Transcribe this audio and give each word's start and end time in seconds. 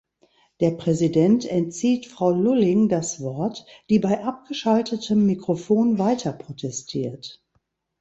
Der 0.61 0.71
Präsident 0.71 1.45
entzieht 1.45 2.07
Frau 2.07 2.31
Lulling 2.31 2.89
das 2.89 3.21
Wort, 3.21 3.67
die 3.91 3.99
bei 3.99 4.23
abgeschaltetem 4.23 5.27
Mikrofon 5.27 5.99
weiterprotestiert. 5.99 7.45